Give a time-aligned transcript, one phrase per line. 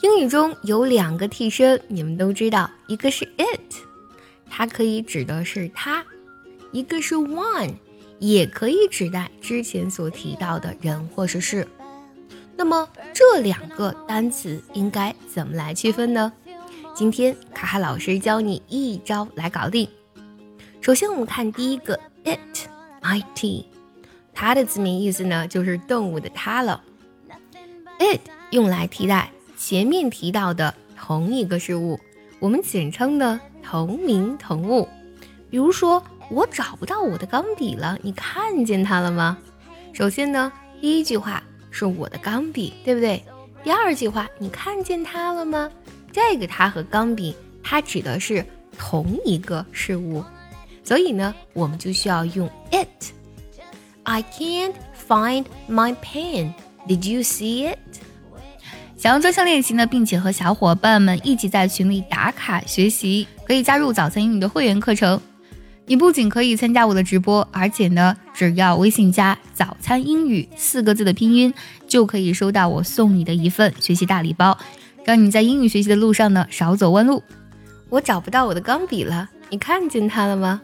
[0.00, 3.74] 英语中有两个替身，你们都知道，一个是 it，
[4.48, 6.04] 它可以指的是它；
[6.70, 7.74] 一个是 one，
[8.20, 11.66] 也可以指代之前所提到的人或是事。
[12.56, 16.32] 那么这两个单词应该怎么来区分呢？
[16.94, 19.88] 今天卡卡老师教你一招来搞定。
[20.80, 23.66] 首先，我们看第一个 it，i t，
[24.32, 26.84] 它的字面意思呢就是动物的它了。
[27.98, 31.98] it 用来替代前面提到的同一个事物，
[32.38, 34.88] 我们简称的同名同物。
[35.50, 39.36] 比如说，我找不到我的钢笔了，你看见它了吗？
[39.92, 43.20] 首先呢，第一句话是我的钢笔，对不对？
[43.64, 45.68] 第二句话，你看见它了吗？
[46.12, 48.46] 这个它和钢笔，它指的是
[48.78, 50.22] 同一个事物。
[50.84, 53.12] 所以呢，我们就需要用 it。
[54.04, 54.74] I can't
[55.08, 56.52] find my pen.
[56.86, 57.78] Did you see it？
[58.98, 65.20] 想要专项练习呢，并且和小伙伴们一起在群里打卡学习，可以加入早餐英语的会员课程。
[65.86, 71.54] 你不仅可以参加我的直播，而且呢，只要微信加“早餐英语”四个字的拼音，
[71.86, 74.58] 就可以收到我送你的一份学习大礼包，
[75.04, 77.22] 让你在英语学习的路上呢少走弯路。
[77.88, 80.60] 我找不到我的钢笔了，你看见它了吗？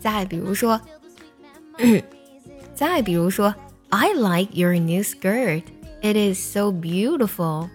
[0.00, 0.80] 再比如说，
[2.74, 3.54] 再比如说
[3.90, 5.62] ，I like your new skirt.
[6.06, 7.68] It is so beautiful.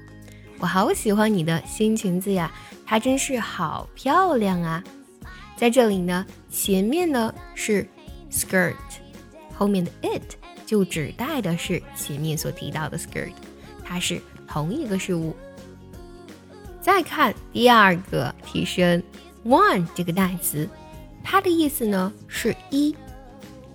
[0.60, 2.50] 我好喜欢你的新裙子呀，
[2.86, 4.82] 它真是好漂亮啊！
[5.58, 7.86] 在这里呢，前面呢是
[8.32, 8.76] skirt，
[9.54, 10.24] 后面的 it
[10.66, 13.34] 就指代的是前面所提到的 skirt，
[13.84, 15.36] 它是同一个事物。
[16.80, 19.04] 再看第二个提升
[19.44, 20.70] one 这个代词。
[21.22, 22.96] 它的意思呢是一，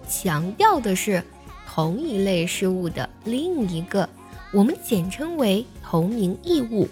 [0.08, 1.22] 强调的是
[1.68, 4.08] 同一类事物的另一个，
[4.52, 6.88] 我们简称为同名异物。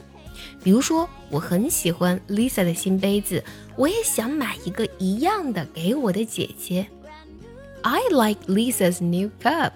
[0.63, 3.43] 比如说，我很喜欢 Lisa 的新杯子，
[3.77, 6.87] 我也想买一个一样的给我的姐姐。
[7.83, 9.73] I like Lisa's new cup.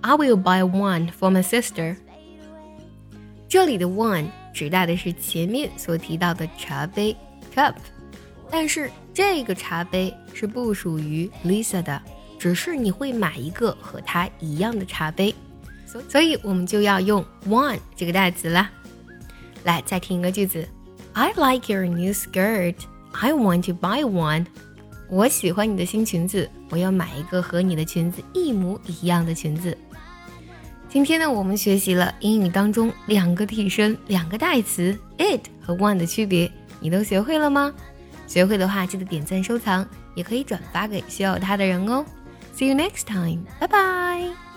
[0.00, 1.96] I will buy one for my sister.
[3.48, 7.14] 这里的 one 指代的是前面所提到的茶杯
[7.54, 7.74] cup。
[8.50, 12.00] 但是这个茶杯是不属于 Lisa 的，
[12.38, 15.34] 只是你会买一个和她一样的茶杯，
[16.08, 18.70] 所以我们就要用 one 这个代词啦。
[19.64, 20.66] 来，再听一个句子
[21.12, 22.76] ：I like your new skirt.
[23.12, 24.46] I want to buy one.
[25.08, 29.76] 我喜欢你的新裙子，我要买一个和你的裙子一模一样的裙子。
[30.88, 36.50] 今天呢，我们学习了英语当中两个替身、两个代词 it 和 one 的区别，
[36.80, 37.72] 你都学会了吗？
[38.26, 39.84] 学会的话，记得点赞收藏，
[40.14, 42.04] 也可以转发给需要它的人哦。
[42.56, 44.49] See you next time，拜拜。